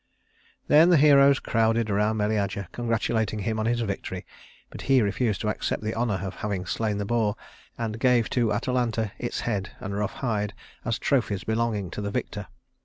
Then 0.67 0.89
the 0.89 0.97
heroes 0.97 1.37
crowded 1.39 1.91
around 1.91 2.17
Meleager, 2.17 2.67
congratulating 2.71 3.37
him 3.37 3.59
on 3.59 3.67
his 3.67 3.81
victory; 3.81 4.25
but 4.71 4.81
he 4.89 4.99
refused 4.99 5.41
to 5.41 5.47
accept 5.49 5.83
the 5.83 5.93
honor 5.93 6.15
of 6.23 6.37
having 6.37 6.65
slain 6.65 6.97
the 6.97 7.05
boar, 7.05 7.35
and 7.77 7.99
gave 7.99 8.27
to 8.31 8.51
Atalanta 8.51 9.11
its 9.19 9.41
head 9.41 9.69
and 9.79 9.93
rough 9.95 10.13
hide 10.13 10.55
as 10.83 10.97
trophies 10.97 11.43
belonging 11.43 11.91
to 11.91 12.01
the 12.01 12.09
victor. 12.09 12.47